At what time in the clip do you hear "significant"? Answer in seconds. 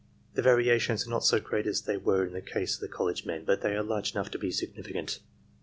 4.49-5.19